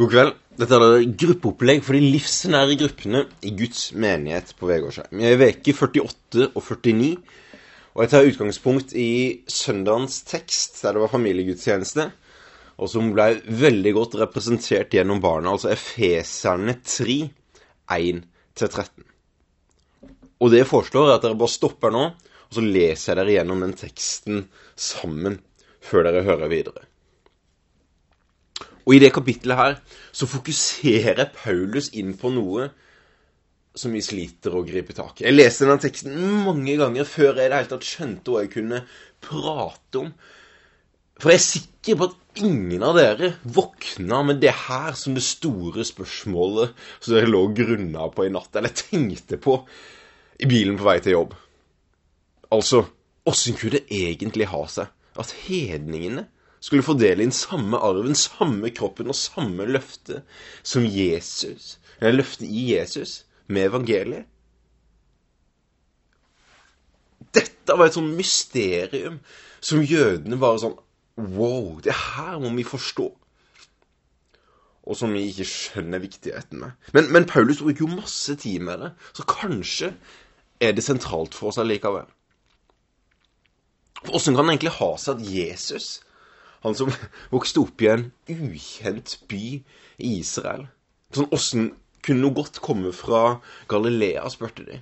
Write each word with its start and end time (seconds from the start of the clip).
God 0.00 0.08
kveld. 0.08 0.36
Dette 0.56 0.76
er 0.80 1.02
gruppeopplegg 1.20 1.82
for 1.84 1.92
de 1.96 2.12
livsnære 2.14 2.78
gruppene 2.80 3.20
i 3.44 3.50
Guds 3.56 3.90
menighet 3.92 4.54
på 4.56 4.68
Vegårshei. 4.70 5.04
Vi 5.12 5.24
er 5.28 5.34
i 5.34 5.40
veke 5.40 5.74
48 5.76 6.46
og 6.48 6.62
49, 6.64 7.10
og 7.92 8.00
jeg 8.00 8.10
tar 8.12 8.28
utgangspunkt 8.30 8.94
i 8.96 9.10
søndagens 9.52 10.22
tekst, 10.30 10.78
der 10.80 10.96
det 10.96 11.02
var 11.02 11.12
familiegudstjeneste, 11.12 12.06
og 12.80 12.88
som 12.88 13.10
ble 13.12 13.26
veldig 13.62 13.92
godt 13.98 14.16
representert 14.22 14.96
gjennom 14.96 15.20
barna, 15.20 15.52
altså 15.52 15.74
Efeserne 15.74 16.78
3, 16.80 17.18
1-13. 17.92 19.04
Og 20.40 20.54
det 20.54 20.62
jeg 20.62 20.70
foreslår, 20.72 21.10
er 21.10 21.18
at 21.18 21.26
dere 21.26 21.40
bare 21.42 21.52
stopper 21.52 21.92
nå, 21.92 22.06
og 22.48 22.56
så 22.56 22.64
leser 22.64 23.12
jeg 23.12 23.20
dere 23.20 23.36
gjennom 23.36 23.60
den 23.66 23.76
teksten 23.76 24.46
sammen 24.72 25.36
før 25.84 26.08
dere 26.08 26.24
hører 26.24 26.48
videre. 26.48 26.88
Og 28.82 28.96
i 28.96 29.02
det 29.02 29.12
kapittelet 29.14 29.58
her 29.58 29.76
så 30.14 30.28
fokuserer 30.30 31.30
Paulus 31.36 31.92
inn 31.98 32.16
på 32.18 32.32
noe 32.34 32.70
som 33.78 33.94
vi 33.94 34.02
sliter 34.04 34.54
å 34.54 34.64
gripe 34.66 34.94
tak 34.96 35.20
i. 35.20 35.26
Jeg 35.28 35.36
leste 35.36 35.64
denne 35.64 35.80
teksten 35.80 36.16
mange 36.44 36.74
ganger 36.80 37.08
før 37.08 37.38
jeg 37.38 37.46
i 37.46 37.52
det 37.52 37.60
hele 37.60 37.70
tatt 37.70 37.88
skjønte 37.88 38.32
hva 38.32 38.42
jeg 38.44 38.52
kunne 38.52 38.82
prate 39.24 40.02
om. 40.02 40.10
For 41.22 41.32
jeg 41.32 41.38
er 41.38 41.44
sikker 41.46 41.98
på 42.00 42.08
at 42.10 42.42
ingen 42.42 42.82
av 42.84 42.96
dere 42.98 43.32
våkna 43.44 44.22
med 44.26 44.42
det 44.42 44.52
her 44.66 44.96
som 44.98 45.14
det 45.16 45.24
store 45.24 45.86
spørsmålet 45.86 46.74
som 46.98 47.14
dere 47.14 47.30
lå 47.30 47.44
grunna 47.56 48.08
på 48.12 48.26
i 48.26 48.32
natt, 48.32 48.50
eller 48.58 48.74
tenkte 48.76 49.38
på 49.40 49.60
i 50.42 50.48
bilen 50.50 50.78
på 50.80 50.88
vei 50.88 50.98
til 51.04 51.16
jobb. 51.16 51.36
Altså, 52.52 52.82
åssen 53.28 53.56
kunne 53.56 53.78
det 53.78 53.86
egentlig 54.02 54.50
ha 54.50 54.64
seg 54.68 54.90
at 55.22 55.34
hedningene 55.46 56.26
skulle 56.62 56.86
fordele 56.86 57.24
inn 57.24 57.34
samme 57.34 57.78
arven, 57.82 58.14
samme 58.14 58.70
kroppen 58.74 59.10
og 59.10 59.18
samme 59.18 59.66
løfte 59.66 60.22
som 60.62 60.86
Jesus, 60.86 61.76
eller 61.98 62.20
løftet 62.20 62.46
i 62.46 62.68
Jesus, 62.76 63.24
med 63.50 63.66
evangeliet. 63.72 64.28
Dette 67.34 67.74
var 67.78 67.88
et 67.88 67.96
sånt 67.96 68.14
mysterium 68.14 69.18
som 69.62 69.82
jødene 69.82 70.38
bare 70.40 70.62
sånn 70.62 70.78
Wow, 71.12 71.76
det 71.84 71.92
her 71.92 72.38
må 72.40 72.48
vi 72.56 72.64
forstå. 72.64 73.04
Og 74.82 74.96
som 74.96 75.12
vi 75.12 75.26
ikke 75.28 75.44
skjønner 75.46 76.00
viktigheten 76.00 76.62
med. 76.62 76.78
Men, 76.96 77.10
men 77.12 77.26
Paulus 77.28 77.60
bruker 77.60 77.84
jo 77.84 77.90
masse 77.90 78.32
tid 78.40 78.64
med 78.64 78.80
det, 78.80 78.88
så 79.12 79.26
kanskje 79.28 79.92
er 80.62 80.72
det 80.72 80.86
sentralt 80.86 81.36
for 81.36 81.50
oss 81.50 81.60
allikevel. 81.60 82.08
For 84.00 84.16
åssen 84.16 84.38
kan 84.38 84.48
det 84.48 84.56
egentlig 84.56 84.74
ha 84.78 84.90
seg 84.98 85.20
at 85.20 85.28
Jesus 85.36 85.90
han 86.62 86.76
som 86.78 86.92
vokste 87.34 87.62
opp 87.62 87.82
i 87.82 87.90
en 87.92 88.06
ukjent 88.30 89.18
by 89.30 89.44
i 89.98 90.14
Israel. 90.18 90.68
Sånn, 91.12 91.30
Åssen 91.34 91.68
kunne 92.02 92.24
noe 92.24 92.36
godt 92.36 92.60
komme 92.64 92.92
fra 92.96 93.38
Galilea, 93.70 94.24
spurte 94.32 94.66
de. 94.66 94.78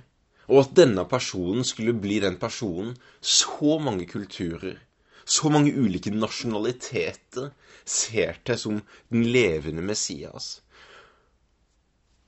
Og 0.51 0.63
at 0.63 0.71
denne 0.77 1.05
personen 1.09 1.65
skulle 1.67 1.95
bli 1.95 2.19
den 2.23 2.37
personen 2.41 2.95
så 3.21 3.77
mange 3.83 4.07
kulturer, 4.09 4.79
så 5.25 5.51
mange 5.53 5.71
ulike 5.77 6.11
nasjonaliteter 6.11 7.51
ser 7.85 8.39
til 8.45 8.59
som 8.59 8.79
den 9.13 9.27
levende 9.31 9.85
Messias. 9.85 10.59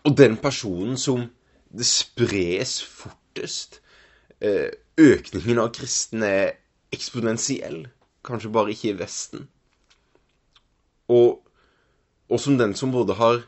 Og 0.06 0.16
den 0.20 0.38
personen 0.38 0.98
som 1.00 1.26
det 1.74 1.88
spres 1.90 2.78
fortest. 2.86 3.80
Eh, 4.44 4.70
økningen 5.00 5.62
av 5.64 5.72
kristne 5.74 6.30
er 6.30 6.50
eksponentiell 6.94 7.88
kanskje 8.26 8.52
bare 8.54 8.74
ikke 8.74 8.92
i 8.92 9.00
Vesten. 9.00 9.48
Og, 11.12 11.42
og 12.30 12.40
som 12.40 12.58
den 12.58 12.76
som 12.80 12.94
både 12.94 13.18
har 13.20 13.44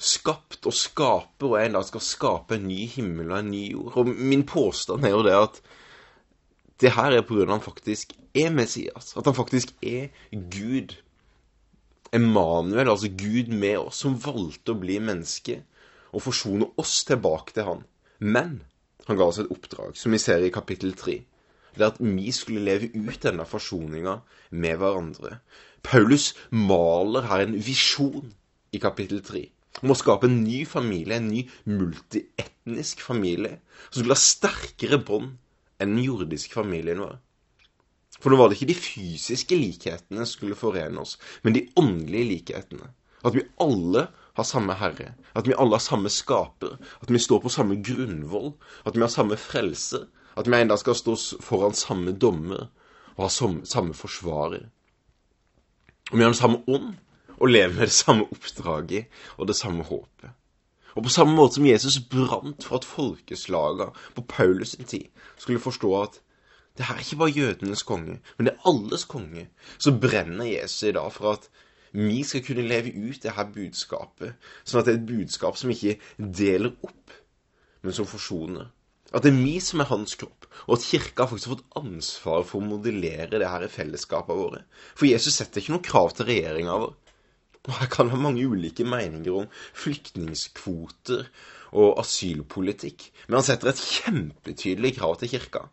skapt 0.00 0.64
og 0.68 0.74
skaper, 0.74 1.50
og 1.50 1.58
en 1.60 1.76
dag 1.76 1.84
skal 1.88 2.04
skape 2.04 2.56
en 2.56 2.68
ny 2.70 2.86
himmel 2.88 3.32
og 3.32 3.38
en 3.40 3.52
ny 3.52 3.64
jord. 3.72 3.98
Og 4.00 4.10
min 4.16 4.46
påstand 4.48 5.04
er 5.04 5.14
jo 5.14 5.24
det 5.26 5.36
at 5.36 5.60
det 6.80 6.94
her 6.96 7.12
er 7.12 7.26
på 7.26 7.36
grunn 7.36 7.50
av 7.50 7.58
at 7.58 7.58
han 7.58 7.66
faktisk 7.66 8.14
er 8.32 8.52
Messias. 8.54 9.12
At 9.18 9.28
han 9.28 9.36
faktisk 9.36 9.74
er 9.84 10.08
Gud. 10.32 10.96
Emanuel, 12.16 12.88
altså 12.88 13.10
Gud 13.12 13.52
med 13.52 13.76
oss, 13.78 14.00
som 14.02 14.16
valgte 14.18 14.72
å 14.72 14.80
bli 14.80 14.96
menneske 15.02 15.60
og 16.10 16.24
forsone 16.24 16.72
oss 16.80 17.04
tilbake 17.06 17.54
til 17.54 17.68
han. 17.68 17.84
Men 18.18 18.56
han 19.06 19.18
ga 19.18 19.28
oss 19.28 19.38
et 19.42 19.52
oppdrag, 19.52 19.92
som 19.98 20.14
vi 20.14 20.18
ser 20.18 20.42
i 20.42 20.50
kapittel 20.54 20.96
3 20.98 21.20
det 21.78 21.86
at 21.92 22.00
vi 22.02 22.32
skulle 22.34 22.64
leve 22.66 22.90
ut 22.94 23.22
denne 23.22 23.46
forsoninga 23.46 24.18
med 24.50 24.80
hverandre. 24.80 25.38
Paulus 25.86 26.32
maler 26.50 27.28
her 27.30 27.46
en 27.46 27.56
visjon 27.56 28.32
i 28.72 28.80
kapittel 28.82 29.22
3 29.24 29.46
om 29.80 29.92
å 29.94 29.96
skape 29.96 30.26
en 30.26 30.40
ny 30.42 30.64
familie, 30.68 31.16
en 31.16 31.30
ny 31.30 31.44
multietnisk 31.70 33.00
familie, 33.04 33.60
som 33.88 34.02
skulle 34.02 34.16
ha 34.16 34.20
sterkere 34.20 34.98
bånd 35.06 35.36
enn 35.80 35.94
den 35.94 36.04
jordiske 36.04 36.58
familien 36.58 37.00
vår. 37.00 37.18
For 38.20 38.32
nå 38.32 38.36
var 38.36 38.50
det 38.50 38.58
ikke 38.58 38.72
de 38.72 38.76
fysiske 38.76 39.56
likhetene 39.56 40.26
som 40.26 40.34
skulle 40.34 40.58
forene 40.58 41.00
oss, 41.00 41.16
men 41.46 41.56
de 41.56 41.68
åndelige 41.80 42.28
likhetene. 42.34 42.90
At 43.24 43.36
vi 43.36 43.46
alle 43.60 44.08
har 44.36 44.48
samme 44.48 44.76
Herre, 44.80 45.14
at 45.36 45.48
vi 45.48 45.56
alle 45.56 45.76
har 45.76 45.84
samme 45.84 46.12
skaper, 46.12 46.76
at 47.00 47.12
vi 47.12 47.20
står 47.20 47.40
på 47.44 47.52
samme 47.52 47.78
grunnvoll, 47.84 48.52
at 48.84 48.96
vi 48.96 49.04
har 49.04 49.12
samme 49.12 49.38
frelse, 49.40 50.06
at 50.40 50.50
vi 50.50 50.60
enda 50.60 50.76
skal 50.80 50.96
stå 50.98 51.16
foran 51.44 51.76
samme 51.76 52.12
dommer 52.12 52.68
og 53.16 53.26
ha 53.26 53.30
samme 53.30 53.94
forsvarer. 53.94 54.66
Og 56.10 56.18
vi 56.18 56.24
har 56.24 56.32
den 56.32 56.40
samme 56.40 56.62
ånd 56.66 56.94
og 57.36 57.48
lever 57.48 57.74
med 57.74 57.88
det 57.88 57.96
samme 57.96 58.26
oppdraget 58.32 59.06
og 59.36 59.48
det 59.48 59.56
samme 59.56 59.84
håpet. 59.84 60.30
Og 60.94 61.04
på 61.06 61.12
samme 61.12 61.36
måte 61.36 61.54
som 61.54 61.66
Jesus 61.66 62.00
brant 62.10 62.64
for 62.66 62.80
at 62.80 62.88
folkeslagene 62.88 63.92
på 64.16 64.24
Paulus 64.28 64.74
sin 64.74 64.84
tid 64.84 65.06
skulle 65.38 65.62
forstå 65.62 65.92
at 66.02 66.20
det 66.78 66.86
her 66.86 66.94
er 66.94 67.04
ikke 67.04 67.16
bare 67.20 67.36
jødenes 67.36 67.82
konge, 67.82 68.20
men 68.38 68.46
det 68.46 68.54
er 68.54 68.68
alles 68.68 69.04
konge, 69.04 69.48
så 69.78 69.92
brenner 70.00 70.44
Jesus 70.44 70.82
i 70.82 70.92
dag 70.92 71.12
for 71.12 71.32
at 71.32 71.48
vi 71.92 72.22
skal 72.22 72.44
kunne 72.46 72.68
leve 72.68 72.92
ut 72.94 73.22
det 73.22 73.34
her 73.36 73.48
budskapet, 73.54 74.36
sånn 74.64 74.80
at 74.80 74.86
det 74.86 74.94
er 74.94 75.00
et 75.00 75.08
budskap 75.08 75.58
som 75.58 75.72
ikke 75.74 75.98
deler 76.16 76.70
opp, 76.86 77.14
men 77.82 77.92
som 77.96 78.06
forsoner. 78.06 78.70
At 79.10 79.24
det 79.26 79.32
er 79.32 79.40
vi 79.42 79.56
som 79.58 79.82
er 79.82 79.88
hans 79.90 80.14
kropp, 80.14 80.46
og 80.68 80.76
at 80.76 80.84
kirka 80.86 81.26
faktisk 81.26 81.50
har 81.50 81.56
fått 81.56 81.78
ansvar 81.80 82.44
for 82.46 82.60
å 82.60 82.68
modellere 82.68 83.40
det 83.42 83.48
her 83.50 83.64
i 83.66 83.70
fellesskapet 83.72 84.38
våre. 84.38 84.60
For 84.94 85.08
Jesus 85.10 85.40
setter 85.40 85.62
ikke 85.62 85.74
noe 85.74 85.86
krav 85.86 86.12
til 86.14 86.28
regjeringa 86.30 86.76
vår. 86.84 86.92
Og 87.66 87.72
her 87.76 87.90
kan 87.92 88.12
ha 88.12 88.18
mange 88.18 88.46
ulike 88.46 88.86
meninger 88.88 89.34
om 89.42 89.48
flyktningkvoter 89.76 91.26
og 91.80 91.98
asylpolitikk, 92.02 93.10
men 93.26 93.40
han 93.40 93.46
setter 93.46 93.72
et 93.72 93.82
kjempetydelig 93.82 94.94
krav 94.96 95.18
til 95.20 95.32
kirka. 95.34 95.66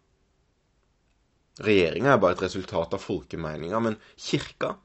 Regjeringa 1.63 2.13
er 2.13 2.19
bare 2.21 2.37
et 2.37 2.43
resultat 2.45 2.93
av 2.93 3.01
folkemeninga, 3.01 3.79
men 3.81 3.97
kirka, 4.21 4.75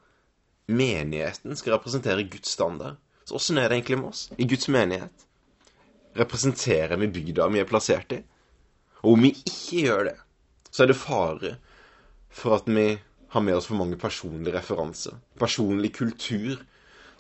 menigheten, 0.72 1.56
skal 1.58 1.76
representere 1.76 2.28
Guds 2.32 2.52
standard. 2.54 3.00
Så 3.28 3.36
åssen 3.40 3.60
er 3.60 3.68
det 3.68 3.80
egentlig 3.80 3.98
med 4.00 4.12
oss 4.12 4.22
i 4.36 4.46
Guds 4.48 4.68
menighet? 4.72 5.26
Representerer 6.16 7.00
vi 7.00 7.10
bygda 7.12 7.48
vi 7.52 7.60
er 7.60 7.68
plassert 7.68 8.12
i? 8.16 8.22
Og 9.02 9.16
om 9.16 9.24
vi 9.26 9.32
ikke 9.34 9.86
gjør 9.86 10.04
det, 10.10 10.18
så 10.70 10.84
er 10.84 10.92
det 10.92 10.98
fare 10.98 11.56
for 12.32 12.56
at 12.56 12.68
vi 12.70 12.86
har 13.32 13.44
med 13.44 13.56
oss 13.56 13.68
for 13.68 13.80
mange 13.80 13.98
personlige 14.00 14.54
referanser. 14.56 15.16
Personlig 15.40 15.92
kultur 15.96 16.60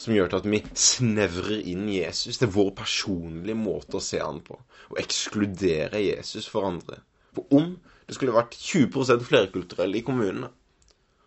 som 0.00 0.14
gjør 0.14 0.30
til 0.30 0.40
at 0.40 0.48
vi 0.50 0.60
snevrer 0.78 1.62
inn 1.72 1.86
Jesus. 1.90 2.38
Det 2.38 2.48
er 2.48 2.54
vår 2.54 2.72
personlige 2.78 3.58
måte 3.58 3.98
å 3.98 4.04
se 4.04 4.20
han 4.22 4.40
på. 4.44 4.58
Å 4.92 4.98
ekskludere 5.02 6.02
Jesus 6.02 6.48
for 6.50 6.68
andre. 6.68 7.00
For 7.36 7.48
om 7.56 7.74
det 8.06 8.16
skulle 8.16 8.34
vært 8.36 8.56
20% 8.58 9.24
flerkulturelle 9.28 10.00
i 10.00 10.04
kommunene, 10.06 10.50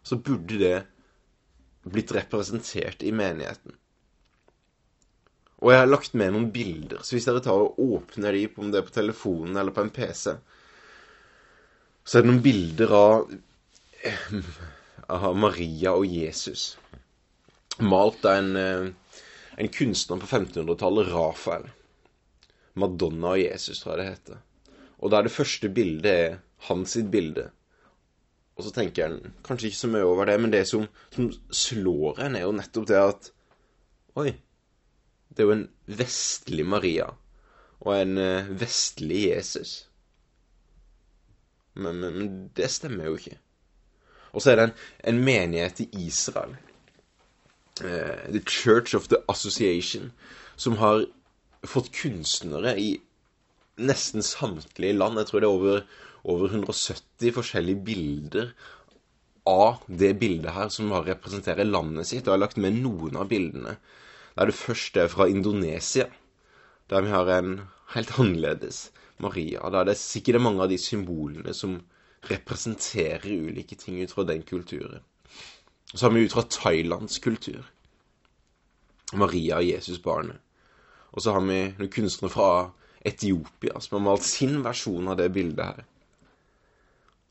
så 0.05 0.19
burde 0.22 0.59
det 0.61 0.75
blitt 1.85 2.13
representert 2.13 3.03
i 3.05 3.13
menigheten. 3.16 3.73
Og 5.63 5.72
jeg 5.72 5.79
har 5.79 5.87
lagt 5.87 6.17
med 6.19 6.34
noen 6.35 6.49
bilder, 6.53 6.99
så 7.03 7.16
hvis 7.16 7.28
dere 7.29 7.41
tar 7.43 7.61
og 7.63 7.79
åpner 7.79 8.35
de, 8.35 8.43
om 8.59 8.72
det 8.72 8.81
er 8.81 8.87
på 8.87 8.96
telefonen 8.97 9.55
eller 9.55 9.75
på 9.75 9.85
en 9.85 9.93
PC, 9.96 10.35
så 12.05 12.17
er 12.17 12.25
det 12.25 12.29
noen 12.29 12.43
bilder 12.43 12.96
av, 12.97 13.31
av 15.16 15.40
Maria 15.40 15.96
og 15.96 16.05
Jesus. 16.11 16.67
Malt 17.79 18.28
av 18.28 18.41
en, 18.41 18.52
eh, 18.59 19.23
en 19.63 19.72
kunstner 19.72 20.19
på 20.22 20.28
1500-tallet, 20.28 21.09
Rafael. 21.16 21.69
Madonna 22.75 23.34
og 23.34 23.40
Jesus, 23.40 23.79
tror 23.79 23.96
jeg 23.96 24.01
det 24.01 24.09
heter. 24.11 24.41
Og 24.99 25.11
da 25.11 25.19
er 25.19 25.28
det 25.28 25.35
første 25.35 25.72
bildet 25.72 26.11
er 26.11 26.37
hans 26.67 26.97
sitt 26.97 27.08
bilde. 27.11 27.47
Og 28.55 28.67
så 28.67 28.72
tenker 28.75 29.03
jeg 29.03 29.34
kanskje 29.43 29.72
ikke 29.72 29.81
så 29.81 29.91
mye 29.91 30.08
over 30.08 30.29
det, 30.29 30.35
men 30.41 30.51
det 30.53 30.63
som, 30.67 30.85
som 31.16 31.31
slår 31.51 32.22
en, 32.28 32.37
er 32.37 32.46
jo 32.46 32.55
nettopp 32.55 32.91
det 32.91 32.99
at 33.01 33.31
Oi, 34.16 34.29
det 35.35 35.43
er 35.43 35.49
jo 35.49 35.55
en 35.58 35.67
vestlig 35.99 36.66
Maria 36.66 37.09
og 37.85 37.91
en 37.96 38.17
eh, 38.17 38.52
vestlig 38.59 39.26
Jesus. 39.28 39.73
Men, 41.76 41.99
men, 41.99 42.14
men, 42.16 42.29
det 42.55 42.72
stemmer 42.72 43.09
jo 43.09 43.17
ikke. 43.20 43.35
Og 44.32 44.43
så 44.43 44.52
er 44.52 44.59
det 44.59 44.67
en, 44.70 44.78
en 45.11 45.20
menighet 45.28 45.82
i 45.84 45.90
Israel 46.05 46.55
uh, 47.84 48.32
The 48.32 48.41
Church 48.47 48.96
of 48.96 49.08
the 49.08 49.17
Association, 49.28 50.11
som 50.55 50.78
har 50.78 51.05
fått 51.64 51.91
kunstnere 51.96 52.76
i 52.79 52.90
nesten 53.76 54.23
samtlige 54.23 54.96
land. 54.96 55.20
Jeg 55.20 55.32
tror 55.32 55.43
det 55.43 55.49
er 55.49 55.59
over, 55.59 55.85
over 56.23 56.55
170 56.55 57.35
forskjellige 57.35 57.84
bilder 57.87 58.52
av 59.46 59.84
det 59.87 60.16
bildet 60.20 60.55
her 60.55 60.72
som 60.73 60.90
bare 60.90 61.11
representerer 61.11 61.67
landet 61.67 62.08
sitt. 62.09 62.26
Og 62.26 62.34
jeg 62.34 62.37
har 62.37 62.46
lagt 62.46 62.61
med 62.61 62.79
noen 62.79 63.20
av 63.20 63.29
bildene. 63.29 63.76
Der 64.35 64.46
det 64.46 64.58
første 64.58 64.99
er 64.99 65.08
fra 65.08 65.26
Indonesia, 65.32 66.09
der 66.90 67.02
vi 67.02 67.09
har 67.09 67.29
en 67.37 67.61
helt 67.96 68.20
annerledes 68.20 68.91
Maria. 69.17 69.70
Det 69.70 69.90
er 69.90 69.99
sikkert 69.99 70.41
mange 70.41 70.64
av 70.64 70.70
de 70.70 70.78
symbolene 70.78 71.53
som 71.55 71.78
representerer 72.29 73.29
ulike 73.32 73.78
ting 73.79 74.02
ut 74.02 74.11
fra 74.11 74.26
den 74.28 74.43
kulturen. 74.43 75.03
Og 75.93 75.99
så 75.99 76.08
har 76.08 76.14
vi 76.16 76.26
ut 76.26 76.34
fra 76.34 76.47
Thailands 76.49 77.20
kultur. 77.20 77.64
Maria 79.14 79.61
og 79.61 79.67
Jesusbarnet. 79.70 80.41
Og 81.11 81.22
så 81.22 81.32
har 81.32 81.46
vi 81.46 81.59
noen 81.78 81.91
kunstnere 81.93 82.34
fra 82.34 82.49
Etiopia 83.05 83.79
som 83.79 83.99
har 83.99 84.05
malt 84.09 84.26
sin 84.28 84.59
versjon 84.66 85.08
av 85.08 85.20
det 85.22 85.29
bildet 85.32 85.64
her. 85.64 85.85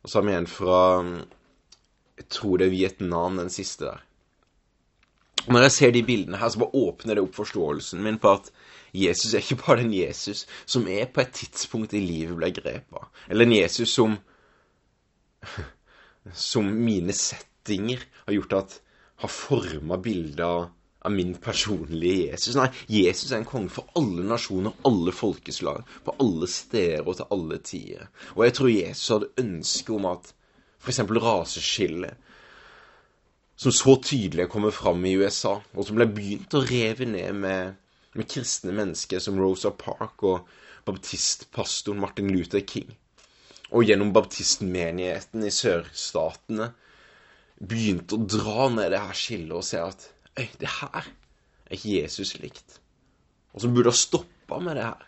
Og 0.02 0.10
så 0.10 0.20
har 0.20 0.28
vi 0.28 0.36
en 0.38 0.48
fra 0.48 0.80
Jeg 2.14 2.28
tror 2.30 2.58
det 2.58 2.66
er 2.68 2.70
Vietnam, 2.70 3.36
den 3.36 3.50
siste 3.50 3.84
der. 3.84 4.02
Når 5.48 5.66
jeg 5.66 5.72
ser 5.72 5.90
de 5.92 6.04
bildene 6.06 6.38
her, 6.40 6.48
så 6.48 6.62
bare 6.62 6.78
åpner 6.88 7.16
det 7.16 7.24
opp 7.24 7.34
forståelsen 7.36 8.02
min 8.04 8.20
på 8.22 8.36
at 8.38 8.52
Jesus 8.94 9.34
er 9.34 9.42
ikke 9.42 9.60
bare 9.64 9.82
den 9.82 9.92
Jesus 9.92 10.44
som 10.64 10.86
er 10.88 11.08
på 11.10 11.24
et 11.24 11.34
tidspunkt 11.34 11.96
i 11.96 12.00
livet 12.00 12.36
ble 12.38 12.52
grepet 12.54 13.26
Eller 13.28 13.44
en 13.44 13.56
Jesus 13.56 13.90
som 13.92 14.16
Som 16.32 16.70
mine 16.86 17.12
settinger 17.12 18.06
har 18.24 18.38
gjort 18.38 18.56
at 18.62 18.78
Har 19.20 19.32
forma 19.32 19.98
bildet 20.00 20.46
av 20.46 20.70
av 21.04 21.12
min 21.12 21.34
personlige 21.34 22.30
Jesus. 22.30 22.56
Nei, 22.56 22.70
Jesus 22.88 23.32
er 23.32 23.42
en 23.42 23.48
konge 23.48 23.68
for 23.72 23.90
alle 23.98 24.24
nasjoner, 24.24 24.72
alle 24.88 25.12
folkeslag, 25.12 25.82
på 26.04 26.14
alle 26.22 26.48
steder 26.48 27.04
og 27.04 27.18
til 27.18 27.34
alle 27.36 27.58
tider. 27.60 28.06
Og 28.32 28.46
jeg 28.46 28.54
tror 28.56 28.70
Jesus 28.72 29.10
hadde 29.12 29.32
ønske 29.42 29.92
om 29.92 30.08
at 30.08 30.30
f.eks. 30.80 31.02
raseskillet, 31.04 32.16
som 33.56 33.72
så 33.72 33.96
tydelig 34.02 34.48
kommer 34.50 34.74
fram 34.74 35.04
i 35.06 35.14
USA, 35.18 35.60
og 35.74 35.86
som 35.86 35.98
ble 35.98 36.08
begynt 36.10 36.54
å 36.56 36.64
reve 36.66 37.06
ned 37.06 37.38
med, 37.38 37.76
med 38.14 38.30
kristne 38.30 38.74
mennesker 38.74 39.22
som 39.22 39.38
Rosa 39.40 39.70
Park 39.70 40.24
og 40.26 40.48
baptistpastoren 40.88 42.02
Martin 42.02 42.32
Luther 42.34 42.64
King, 42.66 42.90
og 43.70 43.86
gjennom 43.86 44.12
baptistmenigheten 44.14 45.46
i 45.46 45.52
sørstatene 45.54 46.72
begynte 47.62 48.18
å 48.18 48.26
dra 48.26 48.68
ned 48.74 48.92
det 48.92 49.00
her 49.06 49.16
skillet 49.18 49.56
og 49.56 49.66
se 49.66 49.80
at 49.80 50.10
Øy, 50.34 50.48
det 50.58 50.70
her 50.80 51.04
er 51.70 51.76
ikke 51.76 51.92
Jesus 52.00 52.32
likt. 52.42 52.80
Og 53.54 53.62
som 53.62 53.74
burde 53.74 53.92
ha 53.92 53.94
stoppa 53.94 54.58
med 54.58 54.74
det 54.74 54.86
her. 54.88 55.04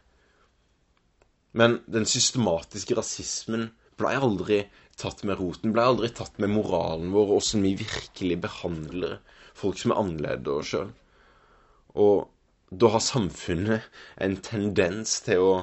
Men 1.57 1.81
den 1.91 2.07
systematiske 2.07 2.95
rasismen 2.95 3.73
blei 3.99 4.13
aldri 4.21 4.61
tatt 5.01 5.23
med 5.29 5.39
roten. 5.41 5.75
Ble 5.77 5.85
aldri 5.91 6.11
tatt 6.15 6.39
med 6.43 6.53
moralen 6.55 7.13
vår, 7.15 7.31
og 7.31 7.43
åssen 7.43 7.65
vi 7.67 7.77
virkelig 7.81 8.41
behandler 8.45 9.19
folk 9.57 9.81
som 9.81 9.93
er 9.93 10.03
annerledes 10.03 10.53
oss 10.57 10.73
sjøl. 10.73 10.91
Og 11.97 12.27
da 12.71 12.91
har 12.97 13.05
samfunnet 13.05 13.87
en 14.23 14.37
tendens 14.45 15.21
til 15.25 15.45
å 15.45 15.55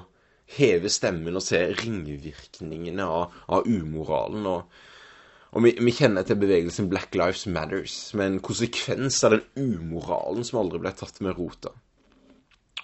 heve 0.54 0.90
stemmen 0.92 1.38
og 1.38 1.44
se 1.46 1.60
ringvirkningene 1.82 3.06
av, 3.06 3.38
av 3.48 3.70
umoralen. 3.70 4.50
og 4.50 4.90
og 5.54 5.62
vi, 5.62 5.76
vi, 5.78 5.92
kjenner 5.94 6.26
til 6.26 6.40
bevegelsen 6.42 6.88
Black 6.90 7.14
Lives 7.14 7.44
Matters, 7.46 7.96
med 8.18 8.26
en 8.26 8.38
konsekvens 8.42 9.20
av 9.26 9.36
den 9.36 9.44
umoralen 9.54 10.42
som 10.48 10.64
aldri 10.64 10.80
ble 10.82 10.90
tatt 10.98 11.20
med 11.22 11.38
rota. 11.38 11.70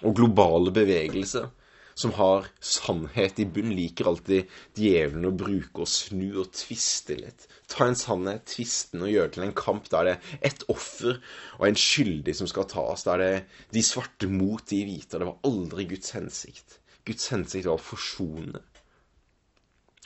Og 0.06 0.14
globale 0.14 0.70
bevegelser 0.74 1.48
som 1.94 2.12
har 2.16 2.46
sannhet 2.60 3.38
i 3.42 3.46
bunn, 3.46 3.72
liker 3.76 4.08
alltid 4.10 4.50
djevelen 4.78 5.28
å 5.28 5.34
bruke 5.36 5.84
og 5.84 5.90
snu 5.90 6.40
og 6.42 6.52
tviste 6.56 7.16
litt. 7.18 7.46
Ta 7.70 7.86
en 7.86 7.98
sannhet, 7.98 8.46
tviste 8.50 8.96
den 8.96 9.06
og 9.06 9.12
gjøre 9.12 9.34
til 9.36 9.46
en 9.46 9.56
kamp 9.58 9.88
der 9.92 10.08
det 10.08 10.14
er 10.16 10.50
ett 10.50 10.66
offer 10.72 11.18
og 11.58 11.66
en 11.68 11.78
skyldig 11.78 12.36
som 12.38 12.50
skal 12.50 12.68
tas. 12.70 13.06
Der 13.08 13.22
det 13.22 13.32
de 13.74 13.84
svarte 13.84 14.30
mot 14.30 14.64
de 14.70 14.82
hvite. 14.86 15.18
Det 15.18 15.28
var 15.28 15.50
aldri 15.50 15.88
Guds 15.90 16.14
hensikt. 16.16 16.78
Guds 17.08 17.30
hensikt 17.32 17.68
var 17.68 17.78
å 17.78 17.88
forsone. 17.90 18.62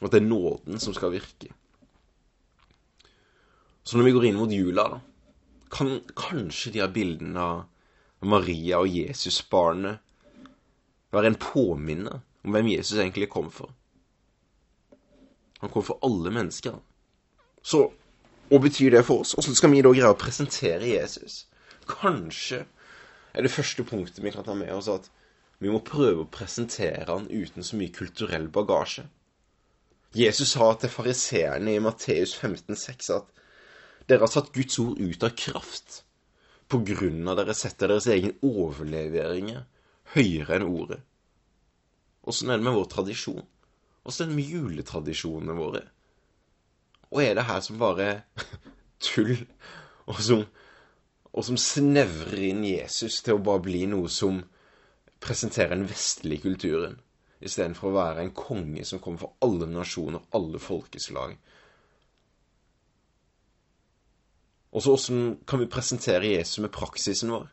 Og 0.01 0.09
at 0.09 0.17
det 0.17 0.23
er 0.23 0.29
nåden 0.29 0.81
som 0.83 0.97
skal 0.97 1.15
virke. 1.15 1.53
Så 3.85 3.99
når 3.99 4.09
vi 4.09 4.15
går 4.17 4.27
inn 4.31 4.41
mot 4.41 4.53
jula, 4.53 4.89
da, 4.97 5.01
kan 5.75 5.99
kanskje 6.17 6.73
de 6.75 6.81
her 6.81 6.93
bildene 6.95 7.45
av 7.45 7.65
Maria 8.25 8.79
og 8.81 8.89
Jesusbarnet 8.89 10.04
være 11.15 11.33
en 11.33 11.41
påminner 11.41 12.21
om 12.45 12.55
hvem 12.55 12.71
Jesus 12.75 12.99
egentlig 12.99 13.31
kom 13.33 13.51
for. 13.53 13.73
Han 15.61 15.73
kom 15.73 15.85
for 15.87 15.99
alle 16.05 16.33
mennesker. 16.35 16.77
Så 17.65 17.87
hva 18.51 18.61
betyr 18.61 18.93
det 18.93 19.05
for 19.09 19.25
oss? 19.25 19.33
Hvordan 19.33 19.57
skal 19.57 19.73
vi 19.73 19.83
da 19.85 19.93
greie 19.95 20.13
å 20.13 20.21
presentere 20.21 20.91
Jesus? 20.91 21.45
Kanskje 21.89 22.65
er 23.33 23.45
det 23.45 23.53
første 23.53 23.85
punktet 23.89 24.23
vi 24.25 24.33
kan 24.35 24.45
ta 24.45 24.57
med 24.57 24.73
oss, 24.75 24.91
at 24.93 25.09
vi 25.63 25.73
må 25.73 25.81
prøve 25.87 26.25
å 26.25 26.31
presentere 26.31 27.09
han 27.09 27.31
uten 27.31 27.65
så 27.65 27.79
mye 27.81 27.95
kulturell 27.95 28.51
bagasje. 28.53 29.07
Jesus 30.15 30.53
sa 30.55 30.69
til 30.79 30.93
fariseerne 30.93 31.73
i 31.75 31.83
Matteus 31.83 32.37
15,6 32.37 33.09
at 33.17 33.31
dere 34.07 34.27
har 34.27 34.31
satt 34.31 34.53
Guds 34.55 34.77
ord 34.83 35.01
ut 35.01 35.25
av 35.27 35.33
kraft 35.39 36.03
på 36.71 36.81
grunn 36.87 37.25
av 37.29 37.41
dere 37.41 37.57
setter 37.57 37.91
deres 37.91 38.07
egen 38.13 38.37
overleveringer 38.45 39.65
høyere 40.15 40.59
enn 40.59 40.67
ordet. 40.69 41.01
Åssen 42.25 42.51
er 42.51 42.61
det 42.61 42.67
med 42.67 42.77
vår 42.77 42.89
tradisjon? 42.93 43.45
Åssen 44.05 44.27
er 44.27 44.33
det 44.33 44.39
med 44.39 44.53
juletradisjonene 44.55 45.57
våre? 45.59 45.83
Og 47.13 47.23
er 47.23 47.37
det 47.37 47.47
her 47.49 47.63
som 47.65 47.81
bare 47.81 48.09
tull, 49.05 49.37
og 50.09 50.21
som, 50.25 50.45
og 51.33 51.47
som 51.47 51.61
snevrer 51.61 52.49
inn 52.51 52.65
Jesus 52.67 53.21
til 53.25 53.39
å 53.39 53.45
bare 53.45 53.65
bli 53.67 53.85
noe 53.91 54.11
som 54.13 54.43
presenterer 55.25 55.77
den 55.77 55.89
vestlige 55.89 56.49
kulturen, 56.49 56.99
istedenfor 57.45 57.91
å 57.91 57.99
være 57.99 58.25
en 58.25 58.35
konge 58.37 58.85
som 58.89 59.01
kommer 59.05 59.25
fra 59.25 59.33
alle 59.47 59.69
nasjoner, 59.71 60.25
alle 60.37 60.61
folkeslag, 60.61 61.37
Og 64.75 64.83
så 64.83 64.93
åssen 64.93 65.37
kan 65.47 65.61
vi 65.63 65.71
presentere 65.71 66.33
Jesus 66.35 66.59
med 66.59 66.73
praksisen 66.75 67.31
vår? 67.31 67.47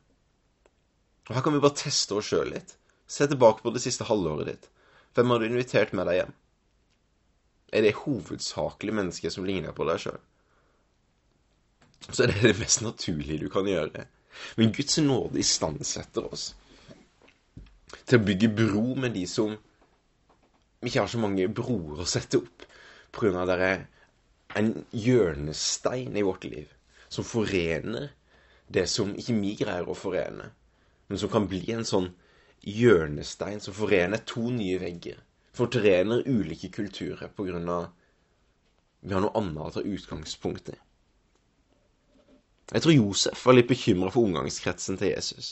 Og 1.31 1.37
Her 1.37 1.45
kan 1.45 1.55
vi 1.55 1.63
bare 1.63 1.79
teste 1.79 2.17
oss 2.19 2.27
sjøl 2.27 2.49
litt. 2.51 2.73
Se 3.07 3.23
tilbake 3.23 3.63
på 3.63 3.71
det 3.71 3.79
siste 3.79 4.03
halvåret 4.03 4.49
ditt. 4.49 4.65
Hvem 5.15 5.31
har 5.31 5.39
du 5.39 5.45
invitert 5.47 5.93
med 5.95 6.09
deg 6.09 6.17
hjem? 6.17 6.33
Er 7.71 7.85
det 7.85 7.93
hovedsakelig 8.01 8.95
mennesker 8.97 9.31
som 9.31 9.47
ligner 9.47 9.71
på 9.71 9.87
deg 9.87 10.01
sjøl? 10.03 10.19
Så 12.09 12.25
er 12.25 12.33
det 12.33 12.43
det 12.43 12.57
mest 12.59 12.83
naturlige 12.83 13.45
du 13.45 13.47
kan 13.53 13.69
gjøre. 13.69 14.03
Men 14.59 14.75
Guds 14.75 14.99
nåde 14.99 15.39
istandsetter 15.39 16.27
oss 16.27 16.49
til 18.03 18.19
å 18.19 18.25
bygge 18.27 18.51
bro 18.51 18.85
med 18.99 19.15
de 19.15 19.23
som 19.27 19.55
ikke 20.83 20.99
har 20.99 21.11
så 21.11 21.19
mange 21.21 21.47
broer 21.47 22.03
å 22.03 22.11
sette 22.11 22.41
opp, 22.41 22.67
på 23.11 23.23
grunn 23.23 23.39
av 23.39 23.47
at 23.47 23.59
det 23.61 23.67
er 23.69 23.83
en 24.59 24.73
hjørnestein 24.91 26.19
i 26.19 26.23
vårt 26.27 26.43
liv 26.47 26.71
som 27.07 27.27
forener 27.27 28.11
det 28.71 28.89
som 28.91 29.15
ikke 29.15 29.35
vi 29.39 29.55
greier 29.59 29.87
å 29.87 29.95
forene, 29.95 30.51
men 31.11 31.19
som 31.19 31.27
kan 31.27 31.43
bli 31.51 31.65
en 31.73 31.83
sånn 31.83 32.05
hjørnestein 32.63 33.59
som 33.59 33.75
forener 33.75 34.21
to 34.23 34.45
nye 34.47 34.77
vegger. 34.79 35.17
Fortrener 35.51 36.21
ulike 36.23 36.69
kulturer 36.71 37.27
på 37.35 37.43
grunn 37.49 37.67
av 37.67 37.89
vi 39.01 39.11
har 39.11 39.19
noe 39.25 39.35
annet 39.35 39.59
å 39.65 39.73
ta 39.75 39.83
utgangspunkt 39.83 40.69
i. 40.71 40.77
Jeg 42.71 42.85
tror 42.85 42.95
Josef 42.95 43.41
var 43.43 43.57
litt 43.57 43.67
bekymra 43.67 44.13
for 44.13 44.23
omgangskretsen 44.29 45.01
til 45.01 45.11
Jesus. 45.11 45.49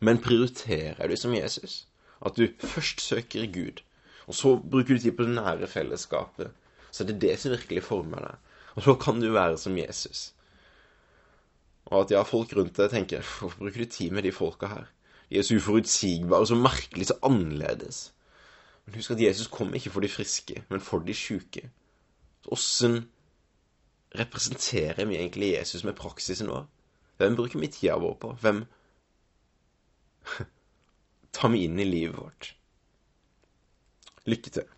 Men 0.00 0.22
prioriterer 0.24 1.12
du 1.12 1.18
som 1.20 1.36
Jesus? 1.36 1.82
At 2.24 2.40
du 2.40 2.48
først 2.62 3.04
søker 3.04 3.44
Gud, 3.52 3.82
og 4.24 4.40
så 4.40 4.54
bruker 4.56 4.96
du 4.96 5.04
tid 5.04 5.18
på 5.18 5.28
det 5.28 5.36
nære 5.36 5.68
fellesskapet, 5.68 6.56
så 6.88 7.04
er 7.04 7.12
det 7.12 7.20
det 7.26 7.36
som 7.42 7.52
virkelig 7.52 7.84
former 7.90 8.24
deg. 8.30 8.56
Og 8.80 8.88
så 8.88 8.96
kan 9.04 9.20
du 9.20 9.28
være 9.36 9.60
som 9.60 9.76
Jesus. 9.76 10.30
Og 11.86 12.02
at 12.02 12.10
ja, 12.10 12.22
folk 12.26 12.52
rundt 12.56 12.78
deg 12.80 12.90
tenker 12.90 13.22
Hvorfor 13.22 13.62
bruker 13.62 13.84
du 13.84 13.90
tid 13.90 14.14
med 14.14 14.26
de 14.26 14.34
folka 14.34 14.70
her? 14.70 14.86
De 15.30 15.38
er 15.38 15.46
så 15.46 15.58
uforutsigbare, 15.58 16.46
så 16.46 16.58
merkelig, 16.58 17.08
så 17.08 17.18
annerledes. 17.26 18.12
Men 18.86 18.94
husk 18.94 19.10
at 19.10 19.22
Jesus 19.22 19.50
kom 19.50 19.74
ikke 19.74 19.90
for 19.90 20.04
de 20.04 20.10
friske, 20.10 20.62
men 20.70 20.80
for 20.80 21.02
de 21.02 21.14
sjuke. 21.14 21.64
Åssen 22.54 23.08
representerer 24.14 25.04
vi 25.04 25.18
egentlig 25.18 25.52
Jesus 25.56 25.84
med 25.84 25.96
praksisen 25.98 26.50
vår? 26.50 26.68
Hvem 27.18 27.36
bruker 27.36 27.58
vi 27.58 27.72
tida 27.74 27.96
vår 27.98 28.14
på? 28.22 28.32
Hvem 28.40 28.62
tar 31.34 31.50
vi 31.50 31.64
inn 31.66 31.82
i 31.82 31.88
livet 31.88 32.18
vårt? 32.18 32.52
Lykke 34.26 34.50
til. 34.50 34.75